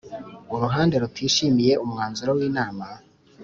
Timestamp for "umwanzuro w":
1.83-2.41